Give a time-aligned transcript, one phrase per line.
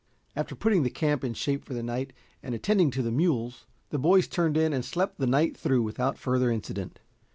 [0.35, 2.11] After putting the camp in shape for the night
[2.41, 6.17] and attending to the mules the boys turned in and slept the night through without
[6.17, 6.99] further incident.